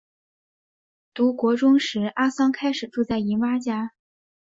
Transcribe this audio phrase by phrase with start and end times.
[1.13, 3.91] 读国中时阿桑开始住在姨妈家。